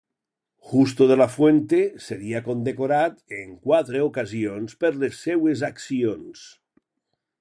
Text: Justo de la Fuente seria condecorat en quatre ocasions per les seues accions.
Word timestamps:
Justo 0.69 1.07
de 1.11 1.17
la 1.21 1.27
Fuente 1.33 1.81
seria 2.05 2.41
condecorat 2.47 3.21
en 3.41 3.53
quatre 3.67 4.01
ocasions 4.07 4.81
per 4.85 4.93
les 5.05 5.21
seues 5.27 5.67
accions. 5.69 6.49